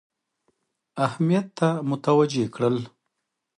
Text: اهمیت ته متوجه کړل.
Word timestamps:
اهمیت 1.05 1.47
ته 1.57 1.67
متوجه 1.89 2.45
کړل. 2.55 2.77